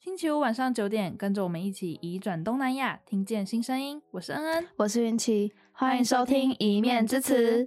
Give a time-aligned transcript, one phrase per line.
[0.00, 4.00] 星期五晚上九点，跟着我们一起移转东南亚，听见新声音。
[4.12, 7.64] 我是恩恩，我是云奇，欢迎收听《一面之词》。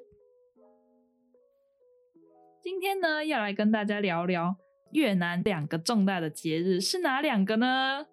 [2.64, 4.56] 今天呢，要来跟大家聊聊
[4.94, 8.06] 越南两个重大的节日是哪两个呢？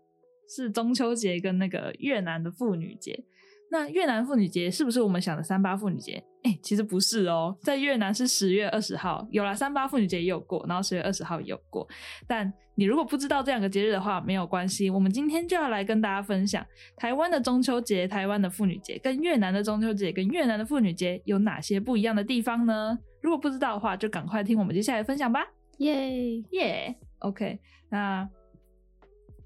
[0.48, 3.24] 是中秋节跟那个越南的妇女节。
[3.70, 6.22] 那越南妇女节是不是我们想的三八妇女节？
[6.42, 11.86] 哎、欸，其实不是哦，在越南是十月二十号，有啦，三八妇女节也有过，然后十月二十号也有过。
[12.26, 16.64] 但你如果不知道这两个节日的话，没有关系，我们今天就要来跟大家分享
[16.96, 22.96] 台湾的中秋节、台湾的妇女节，跟越南的中秋节跟越南的妇女节有哪些不一样的地方呢？
[23.20, 25.44] 如果不知道的话，就赶快听我们接下来分享吧。
[25.78, 27.58] 耶耶，OK，
[27.90, 28.26] 那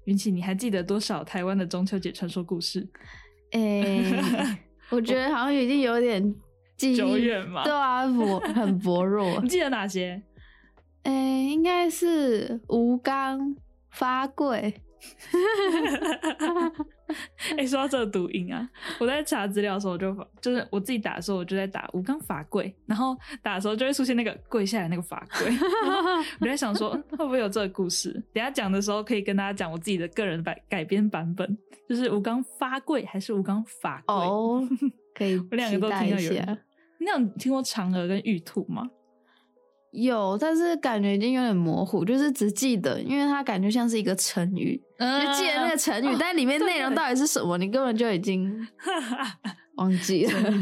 [0.05, 2.87] 云奇，你还记得多少台湾的中秋节传说故事？
[3.53, 4.57] 哎、 欸，
[4.89, 6.35] 我觉得好像已经有点
[6.75, 7.63] 记忆久远嘛。
[7.63, 9.39] 对啊，薄很薄弱。
[9.41, 10.21] 你记得哪些？
[11.03, 13.55] 哎、欸，应该是吴刚
[13.91, 14.81] 发桂。
[17.51, 18.67] 哎、欸，说到这个读音啊，
[18.99, 25.51] 我在查资料的时候，我就就是我自己打的时候，我就在打吴刚伐桂，然后打的时候就会出现那个跪下来那个伐桂，
[26.39, 28.11] 我在想说会不会有这个故事？
[28.33, 34.15] 等下讲的时候可以跟大家讲我自己的个人版改编版本，就是吴刚发桂还是吴刚伐桂？
[34.15, 34.67] 哦，
[35.13, 36.57] 可以， 我两个都听到有那。
[36.99, 38.89] 你有听过嫦娥跟玉兔吗？
[39.93, 48.67] 有，但是感觉已经有点模糊，就是只记得，因为它感觉像是一个成语，嗯、就记得那个成语，哦、但里面内容到底是什么，你根本就已经
[49.77, 50.53] 忘记了。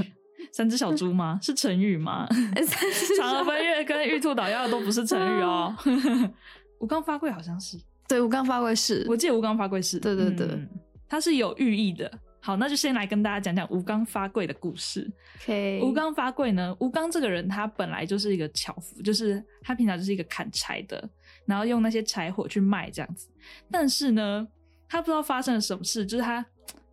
[0.51, 1.39] 三只小猪吗？
[1.41, 2.27] 是成语吗？
[3.17, 5.73] 嫦娥奔月跟玉兔捣药都不是成语哦。
[6.79, 7.77] 吴刚伐桂好像是，
[8.09, 10.67] 对，吴刚伐桂是，我记得吴刚伐桂是，对对对，嗯、
[11.07, 12.11] 它是有寓意的。
[12.43, 15.09] 好，那就先来跟大家讲讲吴刚伐桂的故事。
[15.79, 16.75] 吴刚伐桂呢？
[16.79, 21.07] 吴刚这个人他本来就是一个樵夫，就是他平常就是一个砍柴的，
[21.45, 23.29] 然后用那些柴火去卖这样子。
[23.69, 24.47] 但是呢，
[24.89, 26.43] 他不知道发生了什么事，就是他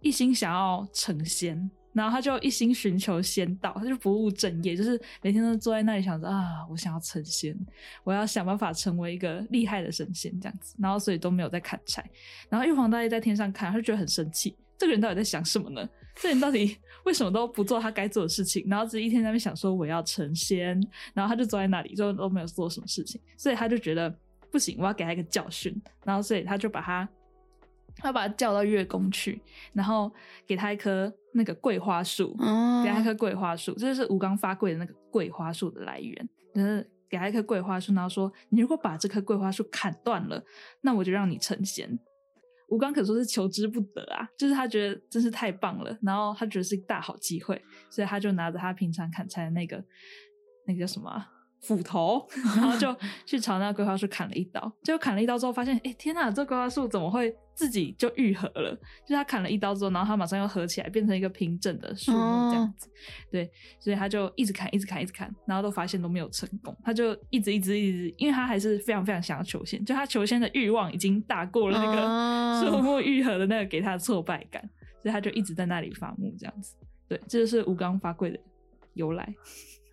[0.02, 7.56] 一心想要成仙，然后他就一心寻求仙道，他就不务正业，就是每天都坐在那里想着啊，我想要成仙，
[8.04, 10.76] 我要想办法成为一个厉害的神仙这样子。
[10.78, 12.04] 然后所以都没有在砍柴。
[12.50, 14.54] 然后玉皇大帝在天上看，他就觉得很生气。
[14.78, 15.86] 这个人到底在想什么呢？
[16.14, 18.64] 这人到底 为什么都不做他该做的事情？
[18.68, 20.80] 然后只一天在那边想说我要成仙，
[21.12, 23.20] 然后他就坐在那里，就都没有做什么事情。
[23.36, 24.08] 所以他就觉得
[24.50, 25.74] 不行，我要给他一个教训。
[26.04, 27.08] 然后所以他就把他，
[27.96, 29.40] 他把他叫到月宫去，
[29.72, 30.12] 然后
[30.46, 36.28] 给他一棵那个桂花树，嗯、给他一棵桂花树，这就是吴刚发桂的那个桂花树的来源。
[36.54, 40.42] 就是给他一棵桂花树，然后说你如果把这棵桂花树砍断了，
[40.80, 41.98] 那我就让你成仙。
[42.68, 49.82] 吴刚可说是求之不得啊，就是他觉得真是太棒了，然后他觉得是一个大好机会，所以他就拿着他平常砍柴的那个
[50.66, 51.26] 那个叫什么、啊、
[51.62, 54.60] 斧头，然后就 去朝那个桂花树砍了一刀。
[54.82, 58.72] 结果砍了一刀之后，发现哎、欸、天哪，这桂花树怎么会自己就愈合了？
[59.02, 62.88] 就是他砍了一刀之后，然后他马上又合起来，变成一个平整的树木这样子。
[63.32, 66.72] 对，所以他就一直砍，一直砍，一直砍，然后都发现都没有成功。
[66.84, 72.38] 他就一直一直一直，因为他还是非常非常想要求仙，就他求仙的欲望已经大过了那个。
[72.58, 74.62] 树木愈合的那个给他的挫败感，
[75.02, 76.76] 所以他就一直在那里伐木这样子。
[77.08, 78.38] 对，这就是吴刚伐桂的
[78.94, 79.34] 由来。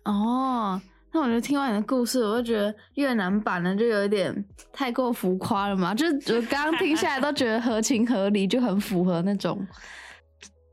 [0.04, 0.80] 哦，
[1.12, 5.94] 那我觉得听完你的故事，我就觉得越南版的就有一点太过浮夸了嘛。
[5.94, 9.66] 就是我刚刚听下来都觉得合情合理，就很符合那种，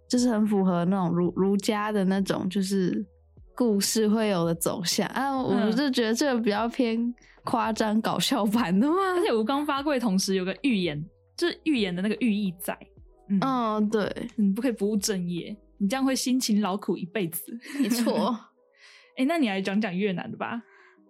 [0.09, 3.05] 就是很符合那种儒儒家的那种，就是
[3.55, 5.35] 故事会有的走向啊。
[5.38, 7.13] 我就觉得这个比较偏
[7.44, 8.95] 夸张搞笑版的嘛。
[9.15, 11.03] 而且吴刚伐桂同时有个预言。
[11.35, 12.77] 就是预言的那个寓意在，
[13.27, 17.41] 嗯，哦、对，你不可以不务正业，你这样会辛勤劳苦一辈子。
[17.81, 18.38] 没错，
[19.16, 20.62] 哎、欸，那你来讲讲越南的吧。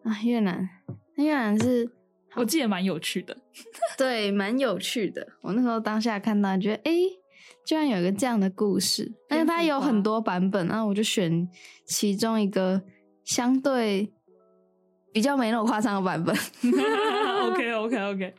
[0.04, 0.68] 啊，越南，
[1.16, 1.90] 越南是，
[2.36, 3.38] 我记得蛮有趣的，
[3.98, 5.26] 对，蛮有趣的。
[5.42, 7.10] 我那时候当下看到，觉得哎、欸，
[7.66, 11.48] 居然有一个这样的故事，但是它有很多版本，然后我就选
[11.86, 12.82] 其中一个
[13.24, 14.12] 相对
[15.14, 16.36] 比较没那么夸张的版本。
[17.54, 18.34] Okay, okay, okay.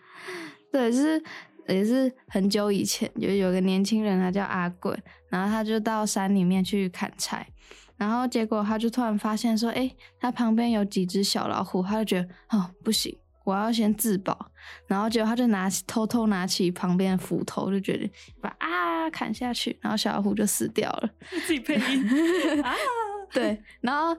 [0.70, 1.22] 对，就是。
[1.66, 4.94] 也是很久以前，就有个年轻人，他叫阿贵，
[5.30, 7.48] 然后他就到山里面去砍柴，
[7.96, 14.50] 然后结果他就突然发现说，哎，他旁边有几只小老虎，他就觉得哦不行，我要先自保，
[14.86, 18.10] 然后结果他就拿起偷偷拿起旁边的斧头，就觉得
[18.40, 21.10] 把啊砍下去，然后小老虎就死掉了。
[21.46, 22.08] 自己配音
[22.64, 22.74] 啊，
[23.32, 24.16] 对，然后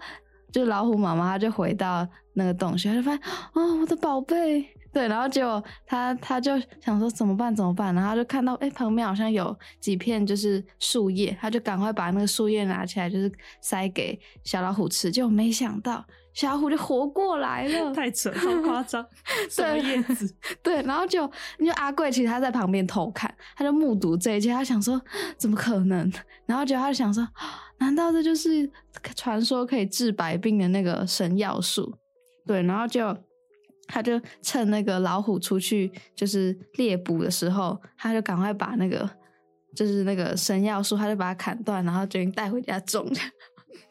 [0.51, 3.21] 就老虎妈妈，她就回到那个洞穴，她就发现
[3.53, 4.69] 哦，我的宝贝。
[4.95, 16.01] 对，然后结果他他就想说怎么办怎么办，然后他就看到哎旁边好像有几片就是树叶，他就赶快把那个树叶拿起来，就是塞给小老虎吃，结果没想到
[16.33, 19.05] 小老虎就活过来了， 太扯，好夸张，
[19.51, 20.33] 什么叶子？
[20.63, 25.01] 对，然后就因为阿贵其实他在旁边偷看，他就目睹这一切，他想说
[25.37, 26.09] 怎么可能？
[26.45, 27.27] 然后结果他就想说，
[27.79, 28.71] 难道这就是
[29.13, 31.97] 传说可以治百病的那个神药树？
[32.47, 33.13] 对，然后就。
[33.87, 39.09] 他就趁那个老虎出去就是猎捕的时候，他就赶快把那个
[39.75, 43.07] 就是那个神药树，他就把它砍断，然后决定带回家种。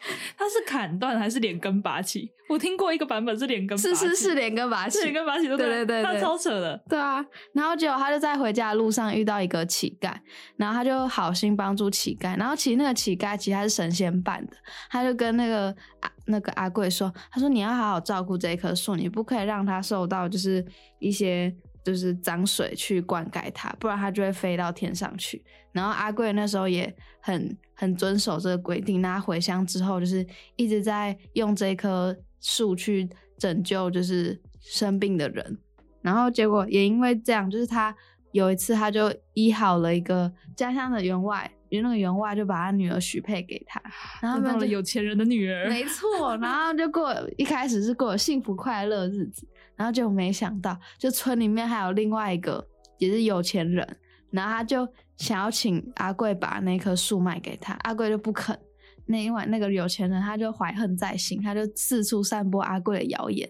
[0.36, 2.30] 他是砍断还是连根拔起？
[2.48, 6.78] 我听过一个版本是连根拔起，是是是连根拔起，连根拔起，对对对，对，他超扯的。
[6.88, 10.14] 对啊，然后结果他就在回家的路上遇到一个乞丐，
[10.56, 14.56] 然后他就好心帮助乞丐，然后其实那个乞丐其实他是神仙扮的，
[14.90, 20.64] 他就跟那个阿那个阿贵说，他说你要好好照顾这一棵树，你不可以让它受到就是
[20.98, 21.54] 一些。
[21.84, 25.44] 就是脏水去灌溉它，不然它就会飞到天上去。
[25.70, 30.26] 然后阿贵那时候也很很遵守这个规定，那他回乡之后就是
[30.56, 35.58] 一直在用这棵树去拯救就是生病的人。
[36.00, 37.94] 然后结果也因为这样，就是他
[38.32, 43.82] 有一次他就医好了一个家乡的员外，因为那个员外就把他女儿许配给他，
[44.22, 46.36] 然后当了有钱人的女儿，没错。
[46.36, 49.46] 然后就过一开始是过幸福快乐日子。
[49.76, 52.66] 然后就没想到，就村里面还有另外一个
[52.98, 53.96] 也是有钱人，
[54.30, 54.86] 然后他就
[55.16, 58.58] 想要请阿贵把那棵树卖给他，阿贵就不肯。
[59.06, 63.48] 那因为那个有钱人他就怀恨在心，他就四处散播阿贵的谣言，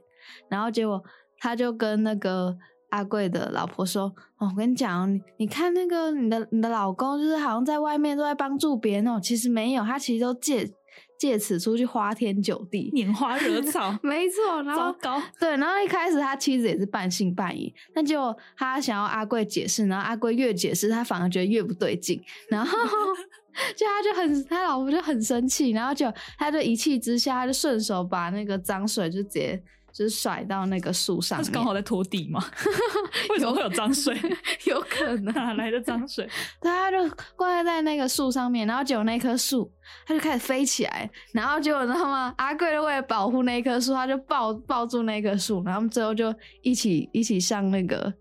[0.49, 1.03] 然后结果
[1.39, 2.57] 他就跟那个
[2.91, 10.69] 阿贵的老婆说：“哦，我跟你讲，你你看那个你的你的老公，就是好像在外面都在帮助别人哦，其实没有，他其实都借。”
[11.19, 14.63] 借此出去花天酒地，拈花惹草， 没错。
[14.63, 22.79] 然后，糟糕，对，然后一开始他妻子也是半信半疑，那就他想要阿贵解释，然后阿贵越解释，他反而觉得越不对劲，然后
[23.77, 29.63] 就他就很，他老婆就很生气，然后就他就一气之下，他就顺手把那个脏水就直接。
[29.95, 32.45] 就是甩到那个树上，他是刚好在拖地吗？
[33.31, 34.13] 为什么会有脏水？
[34.67, 36.29] 有可能哪来的脏水？
[36.61, 36.99] 对，他就
[37.37, 39.73] 挂在那个树上面，然后结果那棵树，
[40.05, 42.35] 他就开始飞起来，然后结果你知道吗？
[42.39, 48.13] 阿贵为了保护那棵树，他就抱抱住那棵树，然后最后就一起一起上那个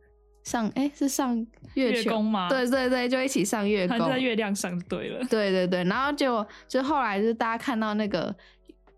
[0.44, 1.36] 上，哎、欸，是上
[1.74, 2.50] 月，月宫吗？
[2.50, 8.36] 对对对，就一起上月宫，他在月亮上，对了，对对对，然后结果就后来就是大家看到那个。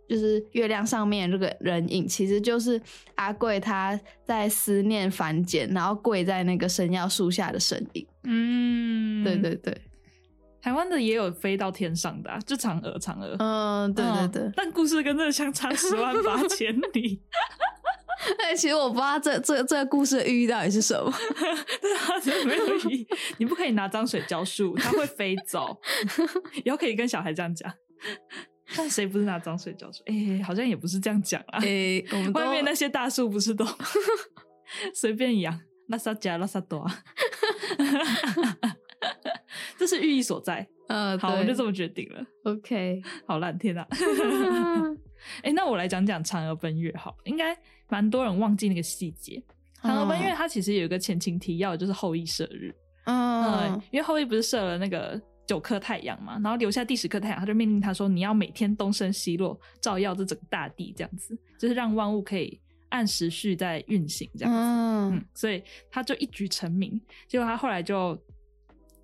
[0.07, 2.79] 就是月亮上面这个人影，其实就是
[3.15, 8.07] 阿贵他在思念凡间，然后跪在那个神药树下的身影。
[8.23, 9.81] 嗯，对对对，
[10.61, 13.35] 台湾的也有飞到天上的、啊，就嫦娥，嫦娥。
[13.39, 17.21] 嗯，对对对，但故事跟这个相差十万八千里。
[18.41, 21.11] 哎，其实我不知道这这这个故事的寓意到底是什么。
[21.81, 23.07] 对啊，真的没有意义。
[23.37, 25.79] 你不可以拿脏水浇树，它会飞走。
[26.63, 27.71] 以后可以跟小孩这样讲。
[28.75, 30.01] 但谁不是拿脏水浇树？
[30.05, 31.59] 哎、欸，好像也不是这样讲啊。
[31.59, 33.65] 哎、欸，我们 外面那些大树不是都
[34.93, 37.03] 随便养，拉萨加拉萨多啊。
[39.77, 40.67] 这是寓意所在。
[40.87, 42.23] 嗯，好，我就这么决定了。
[42.43, 43.87] OK， 好烂天啊！
[45.41, 47.57] 哎、欸，那我来讲讲嫦娥奔月好，应该
[47.89, 49.41] 蛮多人忘记那个细节。
[49.81, 52.73] 嫦娥奔月它其实有一个前情提要，就是后羿射日。
[53.05, 55.21] 嗯，嗯，因为后羿不是射了那个。
[55.47, 62.59] 九颗太阳嘛，然后留下第十颗太阳，他就命令他说：“你要每天东升西落，照耀这整个大地，这样子，就是让万物可以
[62.89, 64.59] 按时序在运行，这样子。
[64.59, 66.99] 嗯”嗯，所以他就一举成名。
[67.27, 68.19] 结果他后来就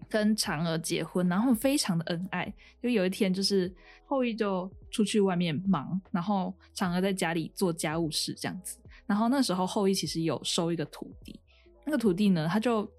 [0.10, 2.52] 跟嫦娥结婚，然后非常的恩爱。
[2.82, 3.72] 就有一天，就是
[4.06, 8.80] 后羿就出去外面忙，然后嫦娥在家里做家务事这样子。
[9.06, 11.40] 然后那时候后羿其实有收一个徒弟，
[11.86, 12.92] 那个徒弟呢，他就。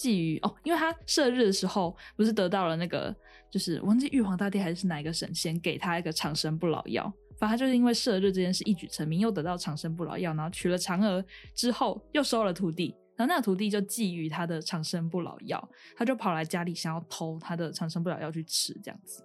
[0.00, 3.14] 觊觎哦，因为他射日的时候不是得到了那个，
[3.50, 7.04] 就是忘记玉皇大帝还是哪一个神仙给他一个长生不老药，
[7.38, 11.22] 反正他就是因为射日这件事一举成名，又得到长生不老药，然后娶了嫦娥
[11.54, 19.22] 之后又收了徒弟，然后那个徒弟就觊觎他的长生不老药，他就跑来家里想要偷他的长生不老药去吃，这样子，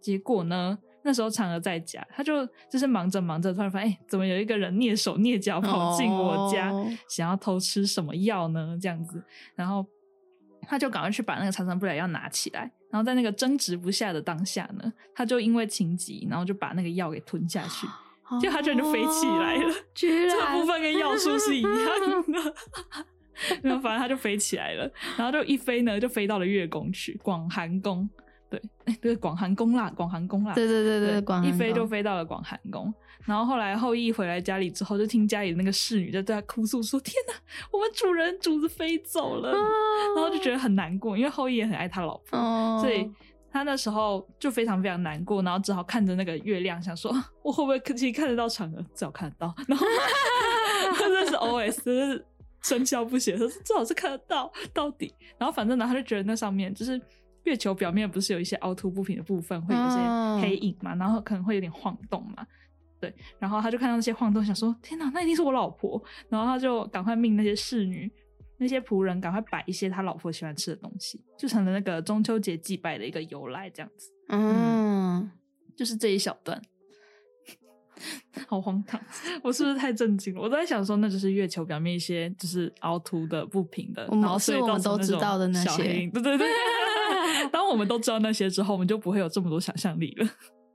[0.00, 8.78] 结果呢，那时候嫦娥在家，他就就是忙着忙着，突然发现，哎、欸，怎么有一个人蹑手蹑脚跑进我家，哦、想要偷吃什么药呢？
[8.80, 9.22] 这样子，
[9.54, 9.86] 然后。
[10.68, 17.86] 他就赶快去把那个长生不老药拿起来，然后在那个争执不下的当下呢，他就因为情急，然后就把那个药给吞下去，
[18.40, 19.74] 就他居然就飞起来了。
[19.94, 21.72] 居然这部分跟药术是一样
[22.32, 22.54] 的，
[23.62, 28.08] 然后反正他就飞起来了，然后就一飞呢，就飞到了月宫去，广寒宫。
[28.48, 32.92] 对，哎， 对，广寒宫啦，广寒宫啦，对对对对，广一飞就飞到了广寒宫。
[33.24, 37.34] 然后后来后羿回来家里之后，就听家里的那个侍女在对他哭诉说：“天哪，
[37.72, 39.50] 我们主人主子飞走了。”
[40.14, 43.10] 然后就觉得很难过，因为后羿也很爱他老婆，所以
[43.50, 47.12] 他那时候就非常非常难过，然后只好看着那个月亮，想说
[47.42, 48.84] ：“我会不会其实看得到嫦娥？
[48.94, 49.84] 最好看得到。”然后
[50.96, 52.24] 真的是 OS，就是
[52.62, 55.12] 生肖不写，他说最好是看得到到底。
[55.36, 57.00] 然后反正呢，他就觉得那上面就是
[57.46, 59.96] 月球表面不是有一些凹凸不平的部分，会有一些
[60.40, 62.46] 黑影嘛，然后可能会有点晃动嘛。
[63.00, 68.10] 对，然后他就看到那些晃动，想说：“天哪，那一定是我老婆。”然后他就赶快命那些侍女、
[68.56, 74.10] 那些仆人赶快摆一些他老婆喜欢吃的东西，就成了那个中秋节祭拜的一个由来，这样子。
[74.28, 75.30] 嗯，嗯，
[75.76, 76.60] 就是这一小段，
[78.48, 78.98] 好荒唐！
[79.42, 80.40] 我是不是太震惊了？
[80.40, 85.82] 我都在想说，那就是月球表面一些就是凹凸的、不平的，然后所以我们都知道的那些。
[86.08, 86.48] 对对对，
[87.48, 90.28] 当我们都知道那些之后，我们就不会有这么多想象力了。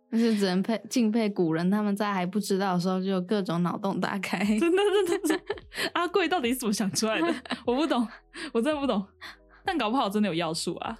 [0.10, 4.40] 那 就只能佩敬佩古人，他们在还不知道的时候就各种脑洞大开。
[4.60, 5.44] 真的，真的，真的，
[5.94, 7.34] 阿贵到底是怎么想出来的？
[7.66, 8.08] 我不懂，
[8.52, 9.06] 我真的不懂。
[9.64, 10.98] 但搞不好真的有药术啊！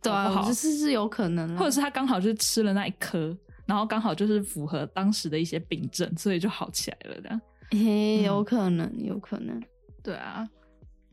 [0.00, 3.36] 对啊，好，是是有可能，或者是他刚好就是吃了那一颗，
[3.66, 7.20] 然后刚好就是符合当时的一些病症，所以就好起来了。
[7.20, 7.40] 这样，
[7.72, 9.60] 嘿，有可能，有可能。
[10.02, 10.48] 对啊，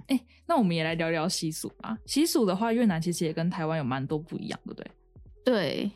[0.07, 1.97] 哎、欸，那我们也来聊聊习俗吧。
[2.05, 4.91] 习俗的话，越南其实也跟台湾有蛮多不一样，对不对？
[5.43, 5.91] 对。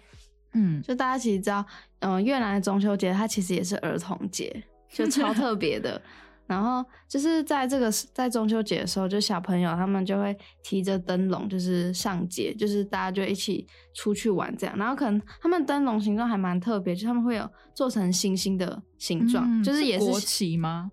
[0.54, 1.64] 嗯，就大家其实知道，
[2.00, 6.02] 嗯、呃，越南的中秋节它其实也是儿童节，就超特别的。
[6.50, 14.76] 然后就是在这个在中秋节的时候，就小朋友他们就会提着灯笼，就是上街，就是大家就一起出去玩这样。
[14.76, 20.90] 然后可能他们灯笼形状还蛮特别，就他们会有做成星星的形状，嗯、就是也是，是国旗吗？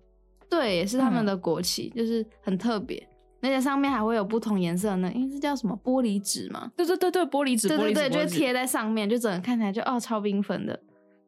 [0.49, 3.07] 对，也是他们的国旗，嗯、就是很特别。
[3.39, 6.71] 而且上面还会有不同颜色的，因为是叫什么玻璃纸嘛？
[6.75, 10.77] 对对对对，玻璃纸，对对对，就贴在上面，就整个看起来就哦超缤纷的。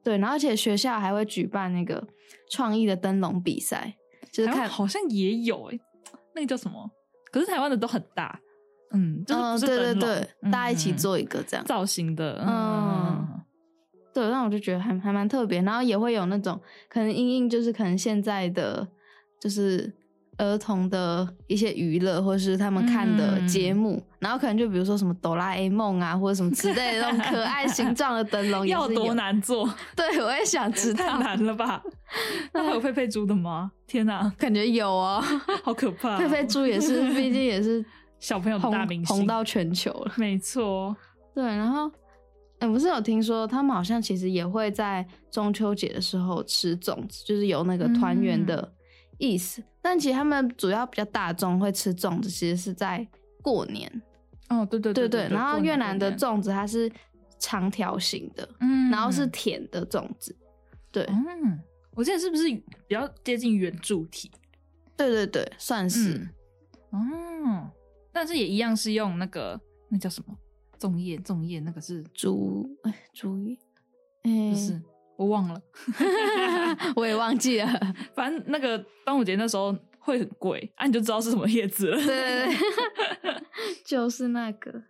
[0.03, 2.05] 对，然后而且学校还会举办那个
[2.49, 3.93] 创意的灯笼比赛，
[4.31, 5.81] 就是看好像也有哎、欸，
[6.33, 6.89] 那个叫什么？
[7.31, 8.39] 可是台湾的都很大，
[8.91, 13.41] 嗯，就是对对对，嗯、大家一起做一个这样造型的，嗯，嗯
[14.13, 15.61] 对，那我就觉得还还蛮特别。
[15.61, 16.59] 然后也会有那种
[16.89, 18.87] 可能因应就是可能现在的
[19.39, 19.91] 就是。
[20.41, 29.69] 儿童的一些娱乐，或是他们看的节目，嗯、然后可能就比如说什么哆啦 A 梦啊，或者什么之类的那种 可爱形状的灯笼，要多难做？
[29.97, 31.83] 对，我也想知道，太难了吧？
[32.53, 33.69] 那还有佩佩猪的吗？
[33.85, 35.21] 天哪， 感觉有哦，
[35.61, 36.17] 好可怕、哦！
[36.17, 37.83] 佩佩猪也是，毕竟也是
[38.17, 40.13] 小朋友的大明星，红到全球了。
[40.15, 40.95] 没错，
[41.35, 41.43] 对。
[41.43, 41.91] 然后，
[42.59, 48.71] 哎，不是有听说他们好像其实也会在中秋节的时候吃粽子，就是有那个团圆的
[49.19, 49.61] 意思。
[49.61, 53.07] 嗯但其实他们主要比较大众会吃粽子，其实是在
[53.41, 53.89] 过年。
[54.49, 56.91] 哦，对对对对，对，然后越南的粽子它是
[57.39, 60.35] 长条形的，嗯，然后是甜的粽子。
[60.91, 61.57] 对，嗯，
[61.95, 64.29] 我记得是不是比较接近圆柱体？
[64.97, 66.15] 对对对，算是。
[66.91, 67.71] 嗯，嗯，
[68.11, 70.37] 但是也一样是用那个那叫什么
[70.77, 71.17] 粽叶？
[71.19, 73.57] 粽叶那个是竹哎竹叶？
[74.23, 74.81] 哎，不是。
[75.19, 75.61] 我忘了
[76.95, 77.67] 我也忘记了。
[78.15, 81.97] 反正那个端午节那时候会很贵，啊，你就知道是什么叶子了。
[81.97, 82.55] 对对
[83.21, 83.43] 对，
[83.85, 84.81] 就是那个。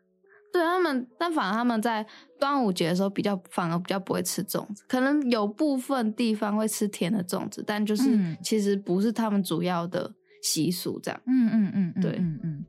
[0.52, 2.06] 对他们，但反而他们在
[2.40, 4.84] 端午节的时候比较，反而比较不会吃粽子。
[4.88, 11.22] 可能有部分地方会吃甜的粽子，但就是其实不是他们主要的习俗这样。
[11.28, 12.66] 嗯嗯嗯，对嗯嗯。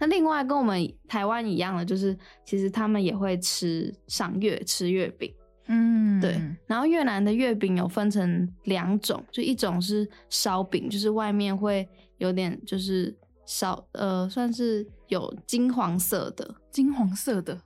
[0.00, 5.32] 那另外跟我们台湾一样的，就是其实他们也会吃赏月，吃月饼。
[5.66, 6.40] 嗯，对。
[6.66, 13.16] 然后越南的月饼有分成两种，就一种是烧饼，就是外面会有点就是
[13.46, 17.58] 烧，呃，算是有金黄色的，金黄色的。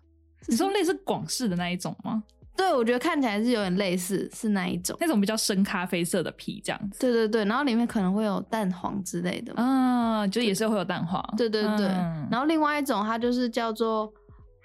[0.46, 2.22] 你说类似广式的那一种吗？
[2.56, 7.00] 对，我觉得看起来是有点类似，是那一种，那种比较深咖啡色的皮这样子。
[7.00, 11.20] 对对对，然后里面可能会有蛋黄之类的，嗯，就也是会有蛋黄。
[11.36, 14.12] 对对对，嗯、然后另外一种它就是叫做。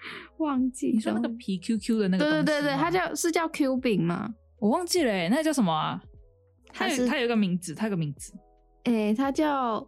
[0.37, 4.33] 忘记你说那个皮 Q Q 的那个，对对对对，它叫是叫 Q 饼吗？
[4.59, 6.01] 我忘记了，欸，那个叫什么啊？
[6.71, 8.33] 它有它有一个名字，它有个名字，
[8.85, 9.87] 诶、欸，它叫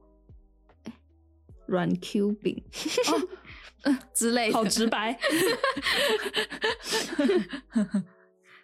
[1.65, 2.63] 软 Q 饼，
[3.11, 3.27] 哦
[3.83, 5.17] 呃，之类的，好直白，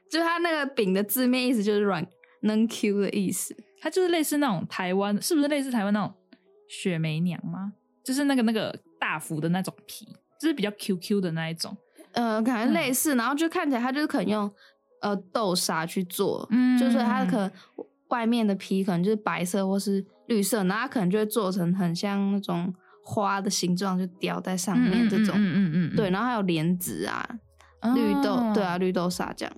[0.09, 2.05] 就它那个饼的字面意思就是软
[2.41, 6.13] 能 Q 的意思，它就是类似那种台湾，是不是类似台湾那种
[6.67, 7.73] 雪梅娘吗？
[8.03, 10.07] 就是那个那个大福的那种皮。
[10.41, 11.77] 就是比较 Q Q 的那一种，
[12.13, 14.51] 呃，感觉类似，嗯、然后就看起来它就是可能用
[15.01, 17.51] 呃豆沙去做，嗯，就是它可能
[18.09, 27.29] 外面的皮可能就是白色或是绿色，然后它可能就会做成很像那种花的形状，就雕在上面这种，嗯嗯嗯，嗯，嗯，对，然后还有莲子啊，
[27.93, 29.53] 绿豆，对啊，绿豆沙这样。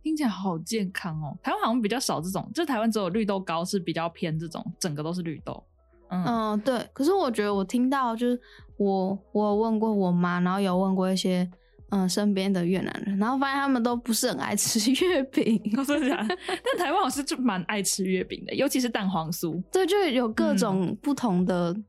[0.00, 1.36] 听起来好健康哦！
[1.42, 5.62] 台湾好像比较少这种，就台湾只有绿豆糕是比较偏这种，整个都是绿豆。
[6.10, 6.78] 嗯，嗯对。
[6.92, 8.40] 可是我觉得我听到就是
[8.76, 11.48] 我我有问过我妈，然后有问过一些
[11.90, 15.60] 嗯身边的越南人，然后发现他们都不是很爱吃月饼。
[15.76, 16.36] 我说假的？
[16.46, 19.62] 但台湾我是就蛮爱吃月饼的，尤其是蛋黄酥。
[19.72, 21.72] 对，就有各种不同的。
[21.72, 21.84] 嗯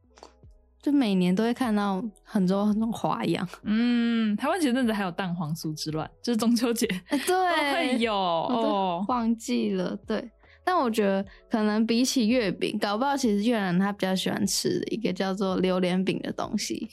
[0.82, 10.32] 就每年都会看到很多很多花样，嗯，台湾前阵子还有蛋黄酥之乱，就是中秋节，欸、对， 都会有哦，忘记了，对。
[10.70, 16.88] 但我觉得可能比起月饼，搞不好其实越南他比较喜欢吃的一个叫做榴莲饼的东西。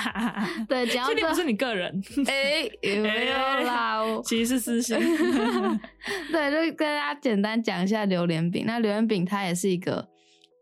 [0.68, 4.98] 对，只要这不是你个人， 哎、欸，没有啦，其实是私心。
[6.30, 8.64] 对，就跟大家简单讲一下榴莲饼。
[8.66, 10.06] 那榴莲饼它也是一个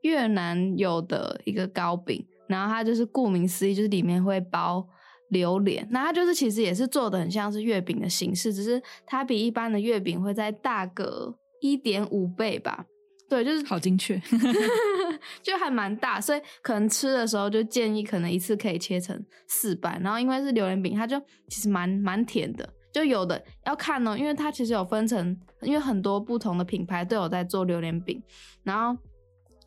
[0.03, 2.25] 越南有的一个糕饼。
[2.47, 4.87] 然后它就是顾名思义，就是里面会包
[5.31, 5.85] 榴莲。
[5.91, 12.87] 那它就是其实也是做的很像是月饼的形式，只是它比一般的月饼会再大个一点五倍吧。
[13.29, 14.21] 对，就是好精确，
[15.43, 20.01] 就还蛮大，所以可能吃的时候就建议可能一次可以切成四瓣。
[20.03, 22.69] 然后因为是榴莲饼，它就其实蛮蛮甜的。
[22.93, 28.23] 就有的要看哦，因为它其实有分成，因为很多不同的品牌都有在做榴莲饼，
[28.63, 29.01] 然后。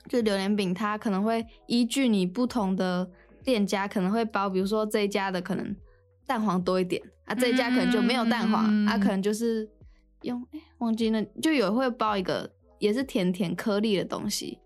[0.07, 3.05] 就榴莲饼，它可能会依据你不同的
[3.43, 5.75] 店家，可能会包，比如说这一家的可能
[6.25, 9.69] 蛋黄多一点啊，这一家可能就没有蛋黄，嗯、啊，可能就是
[10.21, 14.59] 用哎、欸、忘记那，就有会包一个也是甜甜颗粒的东西，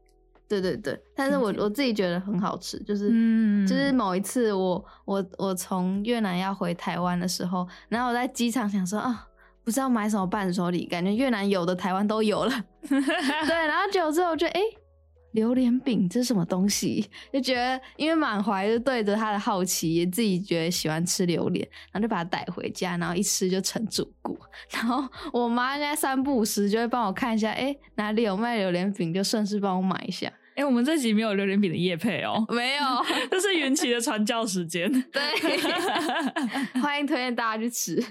[0.47, 9.27] 对对对，但是我我自己觉得很好吃，就是、嗯、就是某一次我我我从越南要回台湾的时候，然后我在机场想说啊，
[9.63, 12.51] 不知道买什么伴手礼，感觉越南有的台湾都有了，
[12.87, 14.59] 对，然后久之后就哎。
[14.59, 14.77] 欸
[15.33, 17.09] 榴莲饼这是什么东西？
[17.31, 24.37] 就觉得因为满怀就对着他的好奇，也自己觉得喜欢吃榴莲，然后就把它带回家，然后一吃就成主顾。
[24.71, 30.31] 然后我妈应该三不五时就会帮我看一下，哎，哪里有卖榴莲饼，就顺势帮我买一下。
[30.55, 32.83] 哎，我们这集没有榴莲饼的叶配哦，没有，
[33.31, 34.91] 这是云奇的传教时间。
[35.11, 35.21] 对，
[36.81, 38.03] 欢迎推荐大家去吃，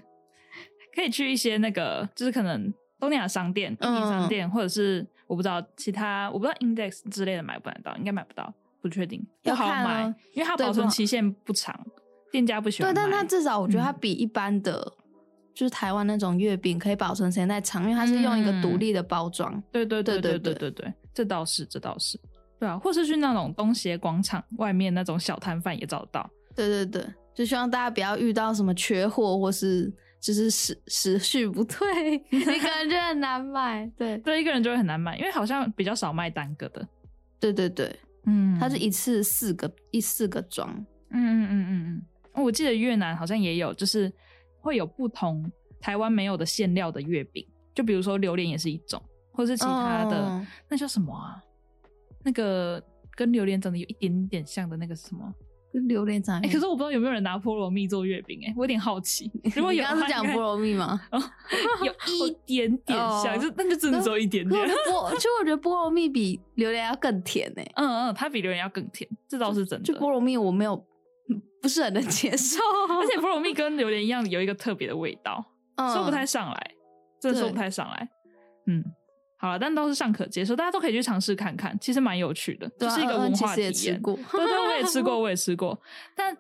[0.97, 5.07] 可以去一些那个，就是可能东南亚商店、印尼商店，嗯、或者是。
[5.31, 9.25] 我不知道其他，我不知道 Index 之类的买不买到，应该买不到，不确定。
[9.45, 11.73] 不好买，因为它保存期限不长，
[12.33, 12.93] 店家不喜欢。
[12.93, 15.05] 对，但它至少我觉得它比一般的，嗯、
[15.55, 19.63] 就是台湾那种月饼可以保存时间再长，因为它是用一个独立的包装。
[19.71, 22.19] 对对对对对对对，这倒是这倒是。
[22.59, 26.29] 对啊，或是去那种东协广场外面那种小摊贩也找得到。
[26.57, 29.95] 对对对，就希望大家不要遇到什么缺货或是。
[30.21, 33.91] 就是时时序不对，一个人就很难买。
[33.97, 36.87] 对，对，一个人就会很难买，因为好像比较少卖单个的。
[37.41, 40.71] 对对对，嗯，它是一次四个一四个装。
[41.09, 42.03] 嗯嗯嗯嗯
[42.35, 42.45] 嗯。
[42.45, 44.13] 我记得越南好像也有，就是
[44.61, 49.03] 会有不同台湾没有的馅料的月饼，就比如说榴莲也是一种，
[49.33, 51.43] 或是其他的，哦、那叫什么啊？
[52.23, 52.83] 那个
[53.17, 55.35] 跟榴莲长得有一点点像的那个是什么？
[55.73, 59.31] 跟榴莲长，哎，可是我不知道有没有人拿菠萝蜜做月饼，哎，我有点好奇。
[59.55, 61.01] 如果有，刚刚是讲菠萝蜜吗？
[61.85, 64.69] 有一点点像，就那就真的只有一点点。
[64.69, 67.73] 菠，其实我觉得菠萝蜜比榴莲要更甜诶。
[67.77, 69.85] 嗯嗯，它比榴莲要更甜，这倒是真的。
[69.85, 70.77] 就菠萝蜜我没有，
[71.63, 72.59] 不是很能接受。
[73.01, 75.45] 而且菠萝蜜跟榴莲一样，有一个特别的味道，
[75.77, 76.71] 说不太上来，
[77.21, 78.09] 真的说不太上来。
[78.67, 78.85] 嗯。
[79.41, 83.71] 好了，但都是尚可接受，大家都可以去尝试看看，其实蛮有趣的，就、啊、是一个文化体验。
[83.71, 85.81] 也吃过对对，我也吃过， 我也吃过。
[86.15, 86.37] 但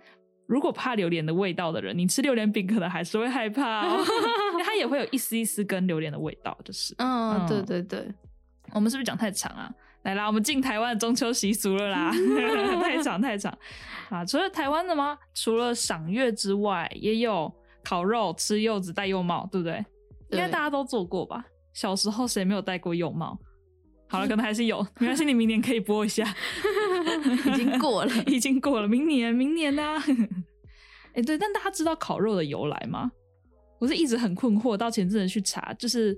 [0.46, 4.04] 如果怕榴莲的味道的人，你吃榴莲饼可能还是会害怕哦，
[4.62, 6.94] 它也会有一丝一丝跟榴莲的味道，就是。
[6.98, 8.06] 嗯，嗯对对对。
[8.72, 9.70] 我们是不是讲太长啊？
[10.02, 12.10] 来啦，我们进台湾的中秋习俗了啦，
[12.82, 13.52] 太长太长
[14.08, 14.24] 啊！
[14.24, 15.18] 除了台湾的吗？
[15.34, 17.52] 除了赏月之外，也有
[17.84, 19.84] 烤肉、吃柚子、戴柚帽，对不对？
[20.30, 21.44] 对应该大家都做过吧？
[21.72, 23.38] 小时候谁没有戴过泳帽？
[24.08, 26.24] 好了， 可能还是有，没关系，你明年可以播一下。
[27.46, 30.02] 已经过了，已经过了，明年，明年呢、啊？
[31.12, 33.10] 哎、欸，对，但大家知道烤肉的由来吗？
[33.78, 36.16] 我是一直很困惑，到前阵子去查，就是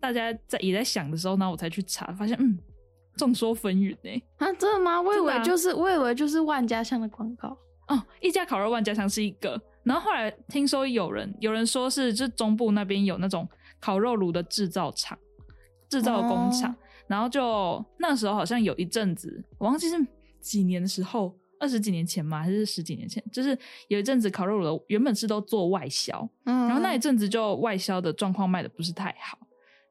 [0.00, 2.58] 大家在也在想的时候，然后我才去查，发现嗯，
[3.16, 4.22] 众说纷纭呢。
[4.38, 5.00] 啊，真的吗？
[5.00, 7.56] 我以为就是，我以为就是万家香的广告
[7.88, 13.48] 哦，一家烤肉万家香是一个，然后后来听说有人有人说是，就中部那边有那种。
[13.80, 15.18] 烤肉炉的制造厂、
[15.88, 19.96] 制造工厂，哦、然后就那时候好像有一阵子，我忘记是
[20.40, 22.42] 几年的时候，二十几年前吗？
[22.42, 23.22] 还是十几年前？
[23.32, 23.56] 就是
[23.88, 29.38] 有一阵子烤肉炉原本是都做外销，嗯，然后那一阵子就外销的状况卖的不是太好，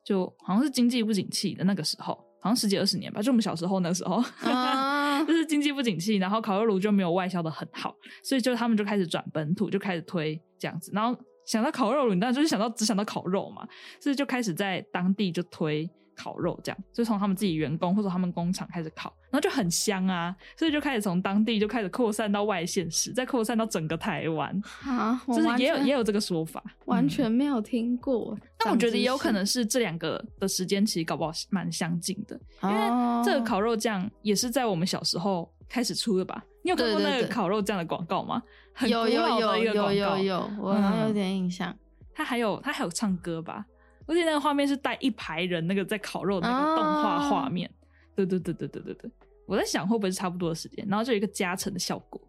[0.04, 11.20] 就好像是经济不景气的那个时候，好像十几二十年吧，就我们小时候那时候，哦、 就是经济不景气，然后烤肉炉就没有外销的很好，所以就他们就开始转本土，就开始推这样子，然后。
[11.48, 13.68] 想到烤肉，你当然就是想到只想到烤肉嘛，
[14.00, 15.90] 所以就开始在当地就推。
[16.20, 28.34] 烤肉这样，就从他们自己员工或者他们工厂开始烤，然后就很香啊，所以就开始从当地就开始扩散到外县市，再扩散到整个台湾啊，就是也有也有这个说法，完全没有听过。
[28.34, 36.44] 嗯、但我觉得也有可能是这两个的时间其实搞不好蛮相近的，因为这个烤肉酱也是在我们小时候开始出的吧？
[36.64, 38.42] 你有看过那个烤肉酱的广告吗？
[38.82, 41.76] 有有有有有有有，我好像有点印象。
[42.14, 43.66] 他还有他还有唱歌吧？
[44.06, 47.70] 而且那个画面是带一排人那个在烤肉的那个动画画面，
[48.16, 49.12] 对对对对对对对，
[49.46, 52.22] 我在想会不会是差不多的时间，然后就有一个加成的效果，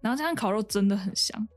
[0.00, 1.48] 然后这样烤肉真的很香，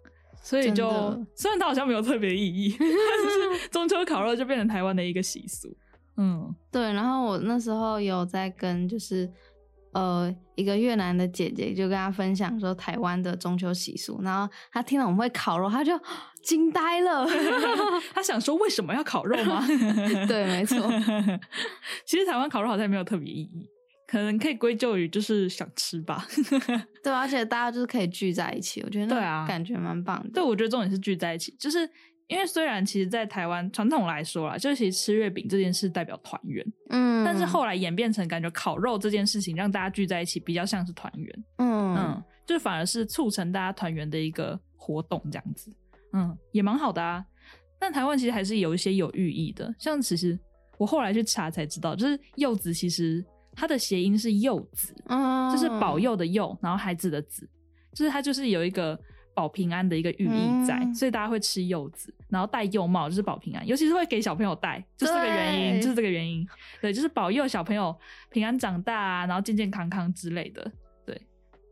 [0.41, 0.89] 所以就
[1.35, 5.75] 虽然它好像没有特别意义， 但是中秋烤肉就变成台湾的一个习俗。
[6.17, 9.29] 嗯，对，然后我那时候有在跟就是。
[9.91, 15.99] 呃，一个越南的姐姐就跟他分享说台湾的中秋习俗，然后他听了我们会烤肉，他就
[16.43, 17.25] 惊呆了。
[18.13, 19.65] 他想说为什么要烤肉吗？
[20.27, 20.77] 对，没错。
[22.05, 23.69] 其实台湾烤肉好像没有特别意义，
[24.07, 26.27] 可能可以归咎于就是想吃吧。
[27.03, 30.29] 对，而且大家就是可以聚在一起，我觉得对啊，感觉蛮棒的。
[30.29, 31.89] 对，我觉得重点是聚在一起，就是。
[32.29, 45.71] 因为虽然其实，在台湾传统来说啦，就是其实吃月饼这件事代表团圆，嗯，但是后来演变成感觉烤肉这件事情让大家聚在一起，比较像是团圆，嗯嗯，就反而是促成大家团圆的一个活动这样子，
[46.13, 47.25] 嗯，也蛮好的啊。
[47.79, 50.39] 但台湾其实还是有一些有寓意的，像其实
[50.77, 57.49] 我后来去查才知道，就是柚子其实它的谐音是柚子，嗯，就是保佑的佑，然后孩子的子，
[57.95, 58.99] 就是它就是有一个。
[59.33, 66.45] 保平安的一个寓意在，嗯、所以大家会吃柚子，然后戴柚帽，就是保平安，尤其是会给小朋友戴，就是这个原因，就是这个原因，
[66.81, 67.95] 对，就是保佑小朋友
[68.29, 70.71] 平安长大啊，然后健健康康之类的，
[71.05, 71.21] 对，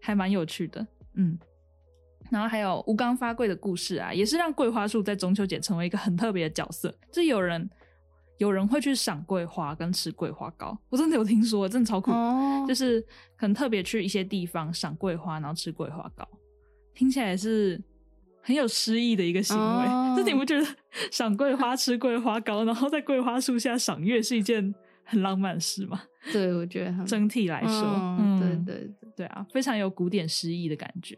[0.01, 1.37] 还蛮有趣的，嗯，
[2.29, 7.69] 然后还有吴刚发桂的故事啊，也是让桂花树在中秋节成为一个很特别的角色，就是有人
[8.37, 16.27] 有人会去赏桂花跟吃桂花糕，我真的有听说，真的超酷，哦、就是很特别去一些地方赏桂花，然后吃桂花糕。
[16.97, 17.79] 听起来是
[18.41, 20.25] 很有诗意的一个行为，就、oh.
[20.25, 20.65] 你不觉得
[21.11, 26.01] 赏桂花、吃桂花糕，然后在桂花树下赏月是一件很浪漫的事吗？
[26.33, 31.15] 对，我觉得整体来说，嗯，嗯对对对，对啊，非常有古典诗意的感觉。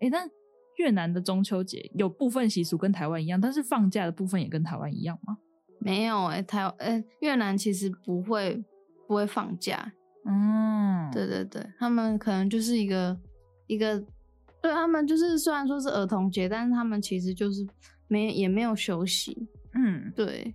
[0.00, 0.28] 哎，但
[0.76, 5.38] 越南的中秋节有部分习俗跟台湾一样，但是放假的部分也跟台湾一样吗？
[5.80, 8.62] 没有哎，台哎越南其实不会
[9.08, 9.92] 不会放假。
[10.26, 13.18] 嗯，对对对，他们可能就是一个
[13.68, 14.04] 一个。
[14.64, 17.66] 对他们就是虽然说是儿童节，但是他们其实就是
[18.08, 20.54] 没也没有休息，嗯，对，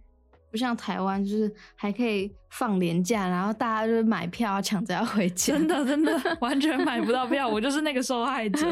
[0.50, 8.68] 不像台湾就是还可以放年假，然后大家就是买票抢着要回家，真的真的 完全买不到票，我就是那个受害者。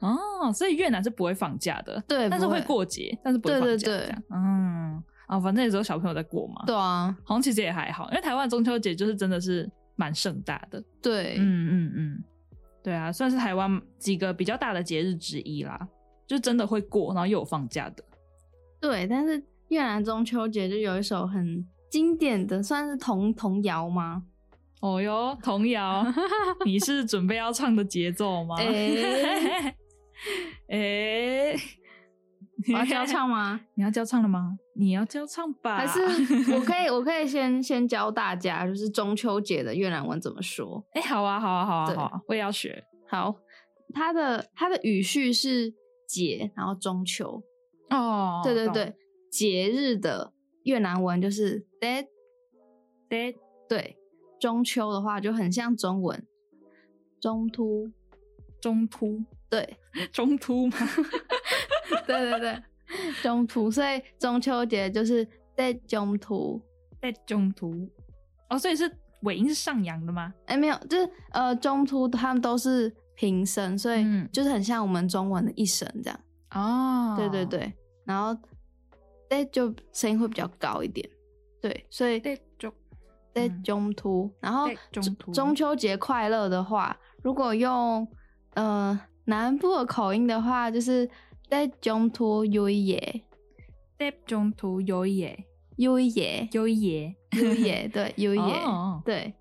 [0.00, 9.66] 哦，所以越南是不会放假的，对，但是会过节，但是不会放假，对对对，嗯，啊，反正也只有小朋友在过嘛，对啊，好像其实也还好，因为台湾中秋节就是真的是
[9.96, 12.24] 蛮盛大的，对，嗯嗯嗯。
[12.88, 15.86] 嗯对啊，算是台湾几个比较大的节日之一啦，
[16.26, 18.02] 就真的会过，然后又有放假的。
[18.80, 24.22] 对，但是越南中秋节就有一首很经典的，算是童童谣吗？
[24.80, 26.06] 哦哟，童谣，
[26.64, 28.56] 你是准备要唱的节奏吗？
[28.58, 29.74] 哎，
[30.70, 31.54] 哎。
[32.72, 33.60] 我要教唱吗？
[33.74, 34.58] 你要教唱了吗？
[34.78, 35.78] 你要教唱吧？
[35.78, 36.00] 还是
[36.54, 40.84] 我可以，我可以先先教大家，就是中秋节的越南文怎么说？
[40.94, 42.84] 哎、欸，好啊，好啊，好啊，对好啊，我也要学。
[43.08, 43.34] 好，
[43.92, 45.74] 它的它的语序是
[46.06, 47.42] 节，然后中秋。
[47.90, 48.94] 哦，对对对，
[49.32, 52.06] 节日的越南文就是 Tết
[53.08, 53.34] Tết。
[53.68, 53.98] 对，
[54.40, 56.26] 中秋的话就很像中文，
[57.20, 57.90] 中突
[58.60, 59.76] 中突，对，
[60.12, 60.76] 中突吗？
[62.06, 62.62] 对 对对，
[63.22, 66.60] 中途，所以中秋节就是在中途，
[67.00, 67.88] 在中途，
[68.48, 68.90] 哦，所以是
[69.22, 70.32] 尾音是上扬的吗？
[70.46, 76.20] 哎，没有，就是呃，中途他们都是平声，所以就是很像我们中文的一声这样。
[76.52, 77.72] 哦，对对对，
[78.04, 78.34] 然后
[79.28, 81.06] 在就声音会比较高一点，
[81.60, 82.72] 对，所以在中
[83.34, 84.66] 在中途，然后
[85.32, 88.08] 中秋节快乐的话，如果用
[88.54, 91.08] 呃南部的口音的话，就是。
[91.50, 93.22] 在中途有耶，
[93.98, 98.54] 在中途有耶，有耶，有耶，有耶，对，有耶，
[99.04, 99.34] 对，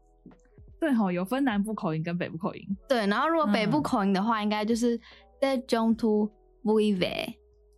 [0.79, 2.65] 对吼，有分南部口音跟北部口音。
[2.87, 4.99] 对，然后如果北部口音的话，应该就是
[5.41, 6.31] 在中途
[6.63, 6.97] vui，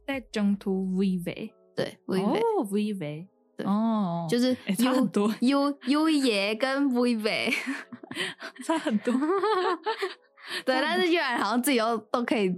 [0.05, 7.51] 在中途 vui，对，vui，哦，vui，对，哦，就是差很多，有有耶跟 vui，
[8.63, 9.13] 差很多。
[10.65, 12.49] 对，但是越南好像自己都都可以。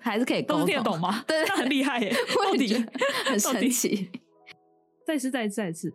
[0.00, 1.22] 还是可以沟通，都听得懂吗？
[1.28, 2.12] 对，那很厉害耶！
[2.44, 2.74] 到底
[3.24, 4.10] 很神奇。
[5.06, 5.92] 再一次，再一次，再一次。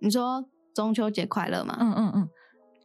[0.00, 1.76] 你说中秋节快乐吗？
[1.80, 2.28] 嗯嗯嗯。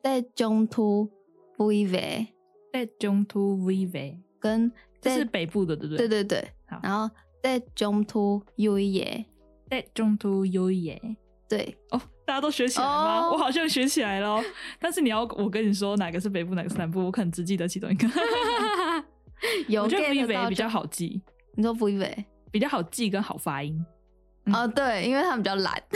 [0.04, 1.10] 在中途
[1.58, 2.28] vui，
[2.72, 6.08] 在中途 vui，跟这是北部的，对不对？
[6.08, 6.48] 对对对。
[6.68, 9.26] 好，然后在中途 uye，
[9.70, 11.16] 在中途 uye，
[11.48, 11.78] 对。
[11.92, 13.32] 哦，大家都学起来了吗？
[13.32, 14.42] 我好像学起来了。
[14.80, 18.08] 但是你要我跟你说哪个是北部，哪个是南部，我可能只记得其中一个。
[19.68, 21.22] 有，我觉得 vui 比较好记。
[21.56, 23.86] 你说 vui 比较好记跟好发音。
[24.54, 25.82] 哦，对，因为他们比较懒。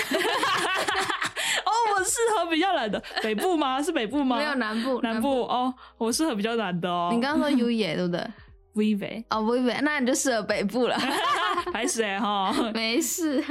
[1.98, 3.82] 我适合比较懒的北部吗？
[3.82, 4.38] 是北部吗？
[4.38, 5.74] 没有南部，南部哦。
[5.98, 7.10] 我适合比较懒的哦。
[7.12, 8.22] 你刚刚说 U 野对不对？
[8.76, 10.96] Vive 哦，Vive，那你就适合北部了。
[11.74, 13.44] 还是哎哈，没事。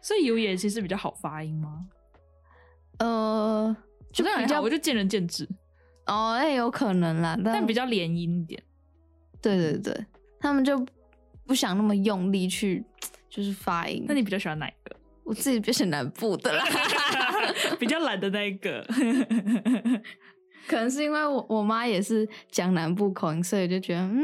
[0.00, 1.84] 所以 U 野其实比较好发音吗？
[2.98, 3.76] 呃，
[4.12, 5.46] 就比较，我就见仁见智。
[6.06, 8.62] 哦，那有可能啦，但比较连音一点。
[9.42, 10.06] 对对对，
[10.38, 10.84] 他们就
[11.46, 12.84] 不想那么用力去
[13.28, 14.04] 就是发音。
[14.06, 14.96] 那你比较喜欢哪一个？
[15.24, 16.64] 我自己比较喜欢南部的啦
[17.78, 18.84] 比较懒的那一个，
[20.66, 24.18] 可能是因为我我妈也是讲南部口音，所以就觉得嗯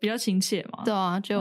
[0.00, 0.82] 比较亲切嘛。
[0.84, 1.36] 对啊，就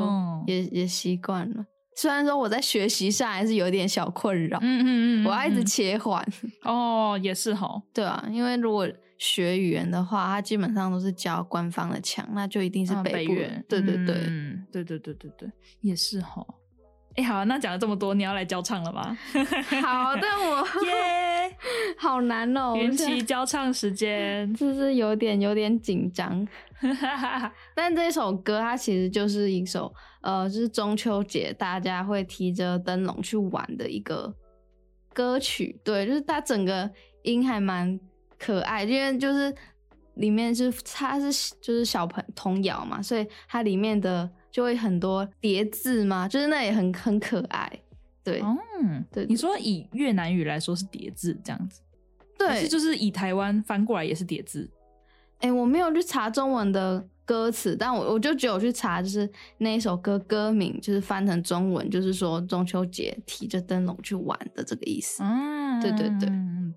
[0.45, 1.65] 也、嗯、也习惯了。
[1.95, 6.23] 虽然说我在学习上还是有点小困扰，嗯嗯嗯，我要一直切换。
[6.63, 13.33] 哦，也是哈，对啊，因为如果学语言的话，它基本上都是教官方的腔，那就一定是北部。
[13.33, 15.51] 嗯、对对对，嗯，对对对对对，
[15.81, 16.45] 也是哈。
[17.15, 19.17] 哎、欸，好、啊，那讲了这么多，你要来教唱了吗？
[19.81, 20.63] 好的，我!
[21.97, 26.47] 好难哦、喔，元气教唱时间，就是有点有点紧张。
[27.73, 34.31] 但这首歌它其实就是一首，呃，就是中秋节大家会提着灯笼去玩的一个
[35.11, 35.79] 歌曲。
[35.83, 36.87] 对，就是它整个
[37.23, 37.99] 音还蛮
[38.37, 39.53] 可爱，因为就是
[40.15, 44.29] 里面是它是就是小朋童谣嘛，所以它里面的。
[44.49, 47.71] 就会很多叠字嘛，就是那也很很可爱，
[48.23, 49.23] 对，嗯，对。
[49.27, 51.81] 你说以越南语来说是叠字这样子，
[52.39, 54.67] 对，是就是以台湾翻过来也是叠字。
[55.41, 65.21] 哎、欸，我没有去查中文的歌词，但我我就只有去查，就是那一首歌歌名，就是翻成中文，就是说中秋节提着灯笼去玩的这个意思。
[65.21, 66.27] 嗯，对对对，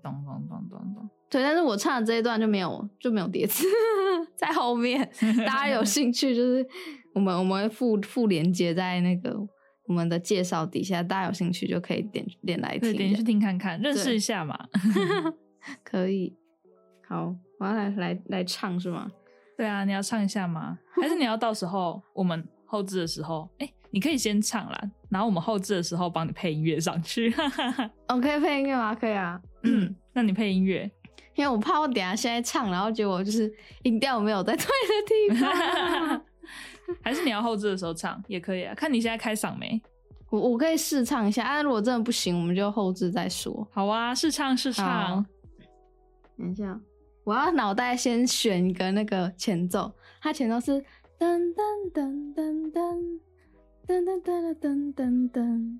[0.03, 1.09] 懂懂懂懂懂。
[1.29, 3.65] 对，但是我唱的这一段就没有就没有叠词
[4.35, 5.09] 在后面，
[5.47, 6.67] 大家有兴趣就是。
[7.13, 9.37] 我们我们会附附连接在那个
[9.85, 14.57] 我们的介绍底下，大家有兴趣就可以点点来听，点去听看看，认识一下嘛。
[15.83, 16.33] 可以，
[17.05, 19.11] 好，我要来来来唱是吗？
[19.61, 20.75] 对啊，你要唱一下吗？
[20.99, 27.31] 还是你要到时候我们后置的时候，哎、欸，你可以先唱啦，然后我们后置的时候帮你配音乐上去。
[28.07, 28.95] 我 可以配音乐吗？
[28.95, 29.39] 可以啊。
[29.61, 30.89] 嗯，那你配音乐，
[31.35, 36.21] 因为我怕我等下现在唱，然后结果就是音调没有在对的地方。
[37.03, 39.79] 还是你要后置的时候唱也可以啊，看你现在开嗓没？
[40.31, 43.67] 我我可以试唱一下啊，如果真的不行，我们就后置再说。
[43.71, 45.23] 好啊，试唱试唱。
[46.35, 46.79] 等一下，
[47.31, 49.89] 我要脑袋先选一个那个前奏，
[50.19, 50.73] 它前奏是
[51.17, 53.19] 噔噔噔噔噔
[53.87, 55.79] 噔噔噔噔噔噔。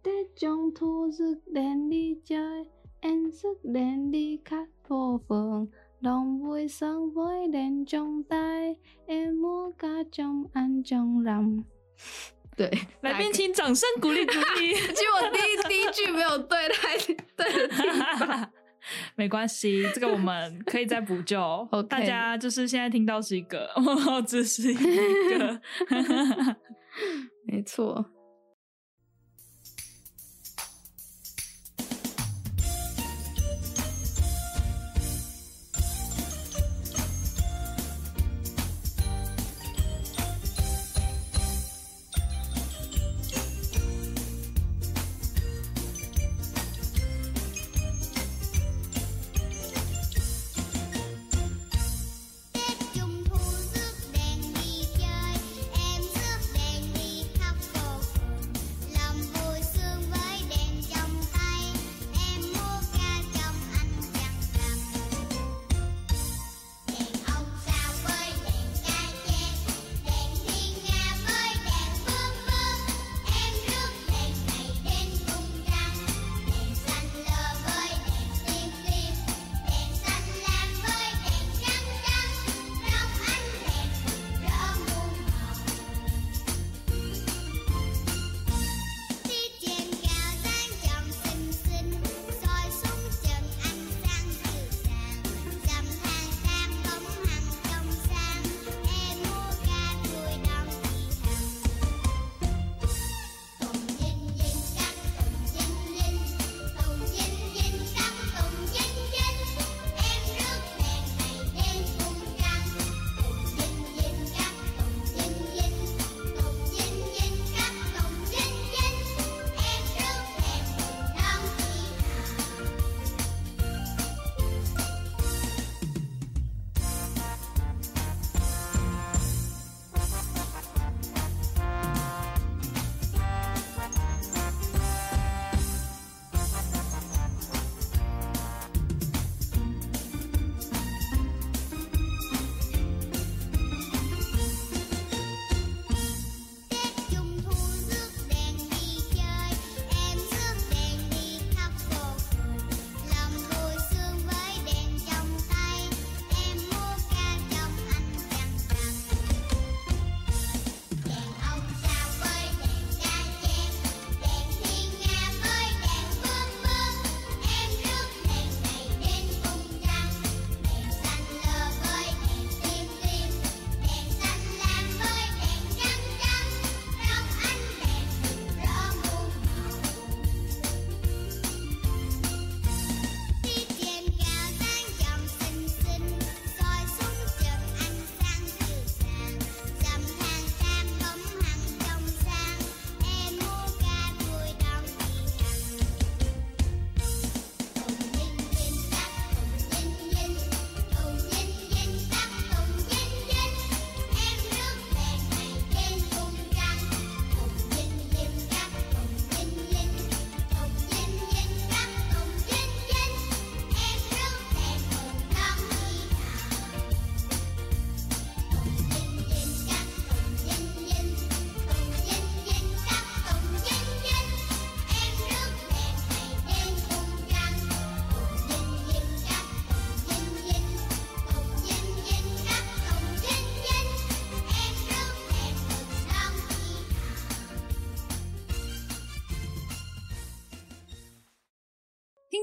[0.00, 2.36] 在中途是连理解，
[3.02, 5.68] 颜色连理较部分。
[5.98, 8.36] 龙尾双尾连中带，
[9.08, 11.64] 夜幕加中暗中 ramp。
[12.56, 14.74] 对，来宾请掌声鼓励鼓励。
[14.74, 17.74] 其实我第一第一句没有对，太对的地
[18.18, 18.52] 方，
[19.16, 21.40] 没关系，这个我们可以再补救。
[21.70, 21.86] Okay.
[21.88, 23.68] 大家就是现在听到是一个，
[24.26, 25.60] 只是一个，
[27.46, 28.04] 没错。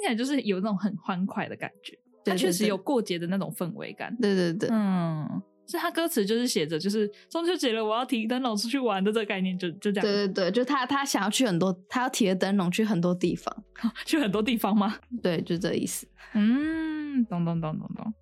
[0.08, 1.98] 起来就是有那种很欢快的感觉。
[2.26, 4.14] 它确实有过节的那种氛围感。
[4.18, 5.26] 对对对，嗯，
[5.66, 10.06] 所以它歌词就是写着，就是中秋节了，我要提灯笼出去玩的这个概念就，就就这样。
[10.06, 13.64] 对对对，就他他想要去很多，他要提着灯笼去很多地方，
[14.06, 14.98] 去很多地方吗？
[15.24, 16.06] 对，就这意思。
[16.34, 18.14] 嗯，咚咚咚咚咚。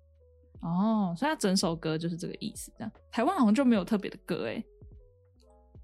[0.60, 2.70] 哦，所以他整首歌就是这个意思。
[2.78, 4.64] 这样，台湾好像就没有特别的歌诶，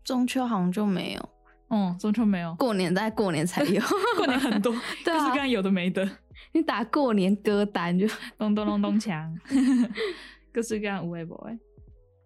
[0.04, 1.28] 中秋好像就没有。
[1.74, 3.80] 嗯，中秋没有，过年在过年才有，
[4.14, 4.70] 过年很多，
[5.02, 6.06] 对啊，就是刚刚有的没的。
[6.52, 8.06] 你打过年歌单就
[8.37, 9.26] 咚咚咚咚锵，
[10.52, 11.58] 各式各样无微不微。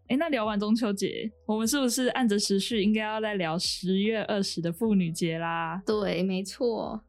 [0.08, 5.80] 哎，那聊完中秋节，我们是不是按着时序应该要再聊十月二十的妇女节啦？
[5.86, 7.00] 对，没错。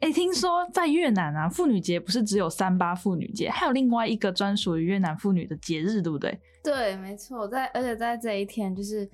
[0.00, 6.38] 哎，听说在越南啊，妇女节不是只有三八妇女节，还有另外一个专属于越南妇女的节日，对不对？
[6.64, 7.46] 对，没错。
[7.46, 9.06] 在而且在这一天，就是。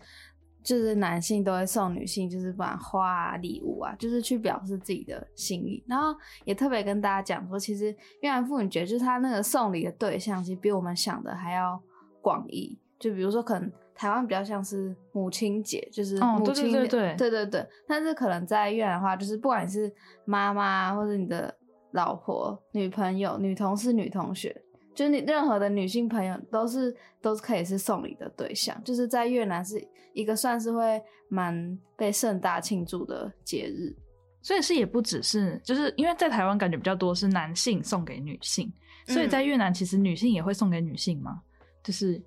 [0.63, 5.83] 就是男性都会送女性，就是不管花啊、礼物啊，就是去表示自己的心意。
[5.87, 11.81] 然后也特别跟大家讲说，其实越南妇女节就是他那个送礼的对象，其实比我们想的还要
[12.21, 12.79] 广义。
[12.99, 17.69] 就比如说，可能台湾比较像是母亲节，就是母亲节，哦，对对对对，对对对。
[17.89, 19.93] 但是可能在越南的话，就是不管你是
[20.25, 21.53] 妈妈或者你的
[21.91, 24.62] 老婆、女朋友、女同事、女同学。
[24.95, 33.95] 就是你任何的女性朋友都是都是可以是送礼的对象，就是在越南是一个算是会蛮被盛大庆祝的节日，
[34.43, 38.73] 所以是也不只是就是因为在台湾感觉比较多是男性送给女性，
[39.07, 41.41] 所以在越南其实女性也会送给女性嘛？
[41.83, 42.23] 就是。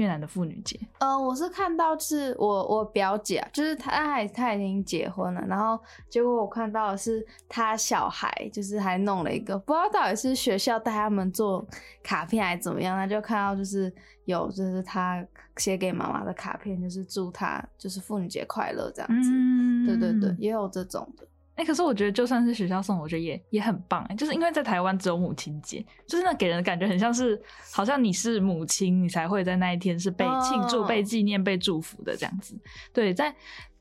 [0.00, 11.66] 越南的妇女节，呃，我是看到是我我表姐啊，就是她还她已经结婚了，然后结果我看到的是她小孩，就是还弄了一个，不知道到底是学校带他们做
[12.02, 13.92] 卡片还是怎么样，那就看到就是
[14.24, 15.22] 有就是她
[15.58, 21.26] 写给妈妈的卡片，就是祝她就是妇女节快乐这样子，嗯，对对对，也有这种的。
[21.60, 27.38] 哎、欸，可是我觉得就算是学校送，我觉得也也很棒哎，就是因为在台湾只有母亲节，就是那给人的感觉很像是，
[27.70, 30.88] 好像你是母亲，你才会在那一天是被庆祝、oh.
[30.88, 32.58] 被纪念、被祝福的这样子。
[32.94, 33.34] 对，在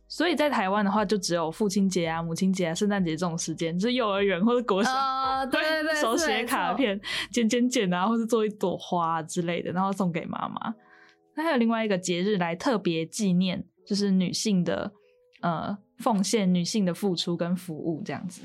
[0.10, 7.00] 所以在台湾的话，就只有父亲节啊、母亲节啊、圣诞节这种时间，就是幼儿园或者国小，oh, 对对对，手写卡片、
[7.32, 10.76] 剪剪剪啊，或者做一朵花之类的，然后送给妈妈。
[11.34, 14.92] 那还有另外一个节日来特别纪念，就是女性的
[15.40, 15.78] 呃。
[16.00, 18.42] 奉献女性的付出跟服务这样子，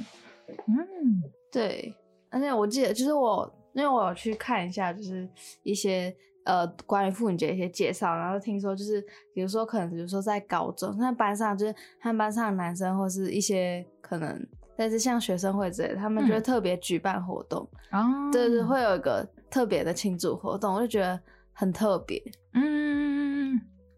[0.66, 1.94] 嗯，对，
[2.30, 5.28] 而且我记得就是我，因为我有去看一下，就是
[5.62, 9.00] 一些呃关于妇女节的一些介绍，然后听说就是
[9.32, 14.46] 比如说可能比如说在高中，那班上就是他们班上的男生或是一些可能，
[14.76, 21.18] 但是像学生会之类的，他们就会特别举办活动，嗯，对对，会有一个特别的庆祝活动，我就觉得
[21.52, 22.20] 很特别，
[22.54, 23.13] 嗯。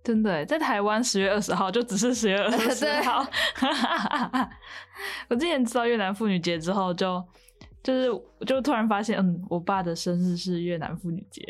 [0.06, 3.26] 真的，在台湾十月二十号就只是十月二十号。
[5.28, 7.20] 我之前知道越南妇女节之后就，
[7.82, 11.42] 就就是就突然发现，嗯，我爸的生日是越南妇女节，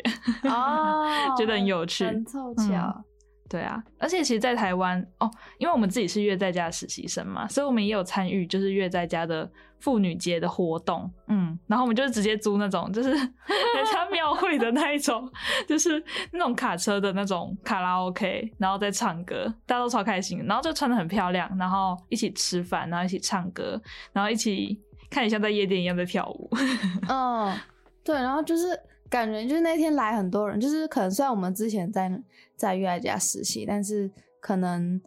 [0.49, 1.05] 哦，
[1.37, 2.63] 觉得很有趣，很凑巧。
[2.63, 3.03] 嗯
[3.49, 9.49] 对啊，而且其实，在台湾哦，因为我们自己是越在家实习生嘛，所以我们也有参与，就是越在家的
[9.79, 15.29] 妇女节的活动，嗯，然后我们就直接租那种，就是 人家庙会的那一种，
[15.67, 23.81] 就是那种卡车的那种卡拉 OK，然后再唱歌，大家都超开心，然后就穿的很漂亮，然后一起吃饭，然后一起唱歌，
[24.13, 26.49] 然后一起看你像在夜店一样在跳舞，
[27.09, 27.55] 嗯，
[28.03, 28.79] 对，然后就是。
[29.09, 32.11] 感觉就是那天来很多人，就是可能虽然我们之前在
[32.57, 34.11] 在月爱家实习，但是
[34.41, 34.99] 可能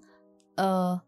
[0.56, 0.98] 呃，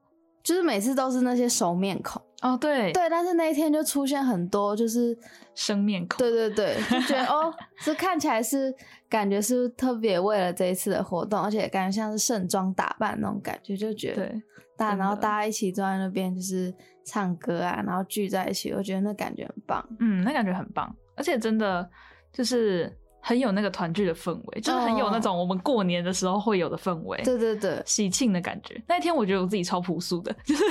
[0.42, 5.16] 就是每次都是那些熟面孔哦，对对，但是那一天就出现很多就是
[5.54, 8.74] 生面孔，对对对，就觉得哦， 是看起来是
[9.08, 14.42] 感觉是特别为了这一次的活动，而且感觉像是盛装打扮那种感觉，就觉得对
[14.76, 16.74] 大，然后大家一起坐在那边就是
[17.04, 21.88] 唱歌啊，然后聚在一起，我觉得那感觉很棒，嗯，那感觉很棒，而且真的。
[22.34, 22.90] 就是
[23.24, 28.82] 很有那个团聚的氛围，就是很有那种我们过年的时候会有的氛围，对对对，喜庆的感觉。
[28.88, 30.64] 那一天我觉得我自己超朴素的，就是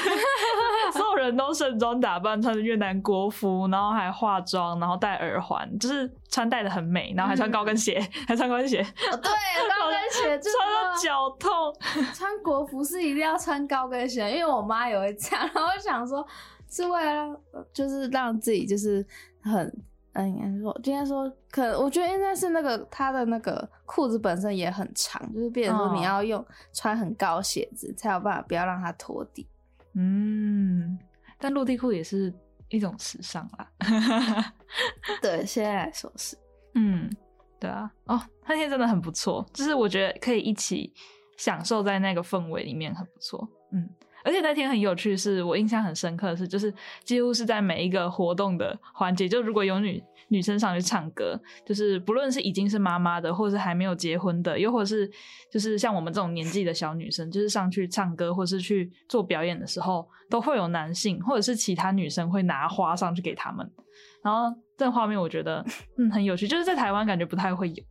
[0.92, 8.82] 所有人都盛装打扮，穿着越南国服，然后还化妆，然后戴耳环，就是穿戴的很美，然后还穿高跟鞋，嗯、还穿高跟鞋。
[8.82, 9.32] 哦，对，
[9.80, 11.50] 高跟鞋穿到脚痛。
[12.14, 16.28] 穿国服是一定要穿高跟鞋，因为我妈也会这样， 然后我想说
[16.70, 17.38] 是为了让，
[17.74, 19.06] 就是让自己就是
[19.42, 19.74] 很。
[20.14, 29.48] 嗯，应该说，今天说，可我觉得应该是那个他的那个裤子本身也很长，就是变成说你要用穿很高鞋子、哦、才有办法不要让它拖地。
[29.94, 31.00] 嗯，
[31.40, 32.34] 但落地裤也是
[32.70, 33.72] 一种时尚啦。
[35.22, 36.38] 对，现在来说是。
[36.76, 37.10] 嗯，
[37.60, 37.92] 对啊。
[38.06, 40.94] 哦，那天真的很不错，就是我觉得可以一起
[41.38, 43.48] 享受在那个氛围里面，很不错。
[43.72, 43.90] 嗯。
[44.24, 55.10] 而且那天很有趣是，我印象很深刻的是，就是几乎是在每一个活动的环节，就如果有女女生上去唱歌，就是不论是已经是妈妈的，或者是还没有结婚的，又或是
[55.52, 63.70] 就是像我们这种年纪的小女生，就是上去唱歌或是去做表演的时候，都会有男性或者是其他女生会拿花上去给他们。
[64.24, 65.66] 然后这画面我觉得
[65.98, 67.84] 嗯很有趣，就是在台湾感觉不太会有。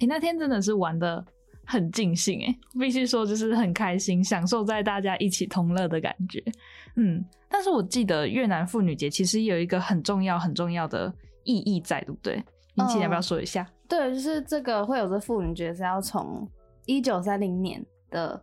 [0.00, 1.24] 诶，那天真的是玩的。
[1.70, 6.42] 很尽兴诶，必须说就是很开心，享受在大家一起同乐的感觉。
[6.96, 11.12] 嗯，但是我记得越南妇女节其实有一个很重要、很重要的
[11.44, 12.42] 意义在，对不对？
[12.74, 13.70] 你请要不要说一下？
[13.86, 16.48] 对，就是这个会有这妇女节是要从
[16.86, 18.42] 一九三零年的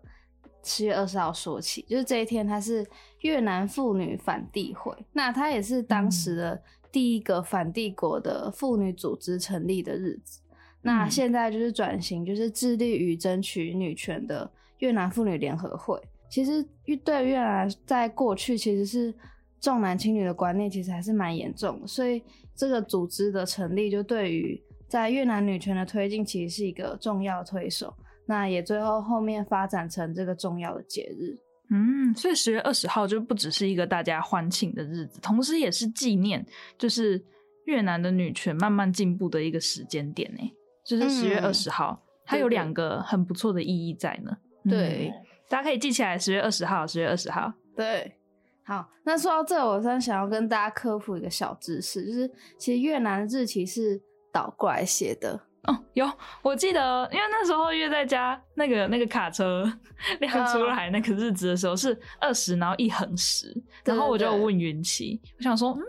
[0.61, 2.85] 七月二十号说起，就是这一天它是
[3.21, 6.61] 越南妇女反帝会，那它也是当时的
[6.91, 10.41] 第一个反帝国的妇女组织成立的日子。
[10.85, 15.99] 那现在就是转型，就是致力于争取女权的越南妇女联合会。
[16.29, 16.63] 其实
[17.03, 19.11] 对越南在过去其实是
[19.59, 21.87] 重男轻女的观念，其实还是蛮严重的。
[21.87, 22.21] 所以
[22.55, 27.91] 这个组织的成立，就对于在越南女权的推进，其实是一个重要推手。
[28.27, 31.35] 那也最后后面发展成这个重要的节日。
[31.71, 36.45] 嗯，所以十月二十号就不只是一个大家欢庆的日子，同时也是纪念，
[36.77, 37.23] 就是
[37.65, 40.51] 越南的女权慢慢进步的一个时间点呢。
[40.85, 44.37] 就是十月二十号，嗯，它有两个很不错的意义在呢。
[44.69, 47.51] 对，嗯，大家可以记起来，十月二十号，十月二十号。
[47.75, 48.15] 对，
[48.63, 55.39] 好，那说到这，我突然想要跟大家科普一个小知识，就是其实越南的日期是倒过来写的。
[55.63, 56.07] 哦，有，
[56.43, 59.63] 我记得，因为那时候越在家那个那个卡车
[60.21, 63.51] 亮出来那个日子的时候是二十，然后一横十，
[63.83, 65.81] 然后我就问云奇，我想说，嗯，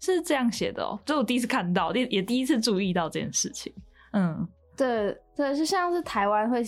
[0.00, 3.72] 是这样写的哦，就我第一次看到，第也第一次注意到这件事情。
[4.12, 6.62] 嗯，对对，就像是台湾会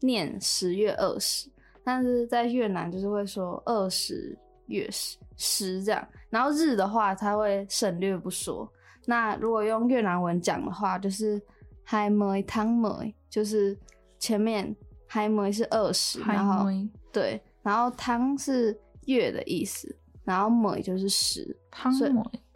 [0.00, 1.50] 念十月二十，
[1.82, 8.70] 但是在越南就是会说二十月十十这样，然后日的话它会省略不说。
[9.06, 11.40] 那如果用越南文讲的话，就是
[11.86, 13.76] hai mươi tháng mười，就是
[14.18, 14.74] 前面
[15.08, 16.66] hai mươi 是二十，然后
[17.12, 21.56] 对，然后 tháng 是月的意思，然后 mười 就是十，
[21.98, 22.12] 所以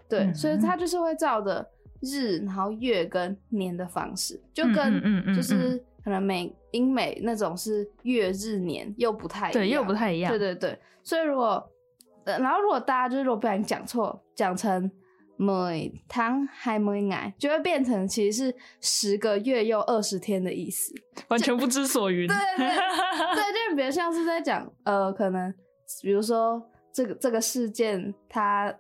[0.09, 1.67] 对、嗯，所以它就是会照着。
[2.01, 10.31] 日，然后月跟年的方式，就跟就是可能美英美那种是月日年又不太对，又不太一样。
[10.31, 11.71] 对对对，所以如果，
[12.25, 14.91] 呃，然后如果大家就是如果不小心讲错，讲成
[15.39, 20.95] mười tháng hai mươi ngày，就会变成其实是十个月又二十天的意思，
[21.29, 22.27] 完全不知所云。
[22.27, 22.77] 对对对，
[23.37, 25.53] 对，就比如像是在讲呃，可能
[26.03, 28.75] 比如说这个这个事件它。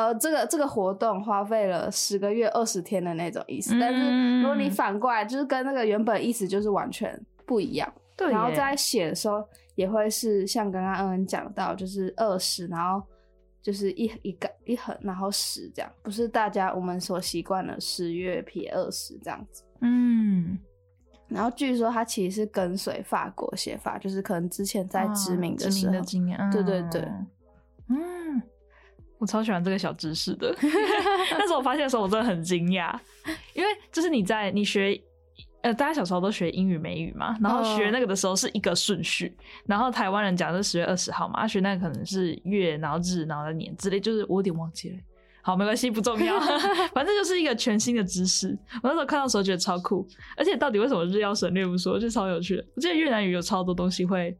[0.00, 7.92] 呃，这个这个活动花费了十个月二十天的那种意思，嗯，但是如果你反过来，就是跟那个原本意思就是完全不一样。
[8.16, 13.02] 对，然后在写的时候也会是像刚刚恩恩讲到，就是二十，然后
[13.60, 19.62] 就是一一个一横，然后十这样，不是大家我们所习惯的十月撇二十这样子。
[19.80, 20.58] 嗯，
[21.28, 26.82] 然后据说它其实是跟随法国写法，就是可能之前在殖民的时候，啊、经验、嗯，对对。
[26.90, 27.08] 对，
[27.88, 28.42] 嗯。
[29.20, 32.98] 我超喜欢这个小知识的， 那时候我发现的时候，我真的很惊讶，
[33.52, 34.98] 因为就是你在你学，
[35.60, 44.96] 呃，大家小时候都学英语美语嘛，然后学那个的时候是一个顺序，然后台湾人讲的是十月二十号嘛，学那个可能是月，然后日，然后年之类，就是我有点忘记了。
[45.42, 46.40] 好，没关系，不重要，
[46.94, 48.58] 反正就是一个全新的知识。
[48.82, 50.06] 我那时候看到的时候觉得超酷，
[50.36, 52.64] 而且到底为什么日要省略不说，就超有趣的。
[52.74, 54.34] 我记得越南语有超多东西会。